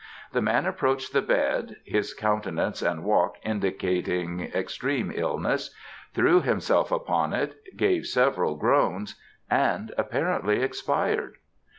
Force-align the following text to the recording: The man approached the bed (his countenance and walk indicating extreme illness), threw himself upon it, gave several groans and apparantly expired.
The 0.31 0.41
man 0.41 0.65
approached 0.65 1.13
the 1.13 1.21
bed 1.21 1.75
(his 1.85 2.15
countenance 2.15 2.81
and 2.81 3.03
walk 3.03 3.35
indicating 3.43 4.45
extreme 4.51 5.11
illness), 5.13 5.75
threw 6.15 6.41
himself 6.41 6.91
upon 6.91 7.33
it, 7.33 7.55
gave 7.77 8.07
several 8.07 8.55
groans 8.55 9.13
and 9.47 9.91
apparantly 9.99 10.63
expired. 10.63 11.35